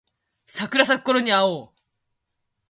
[0.47, 1.71] 桜咲くころに会おう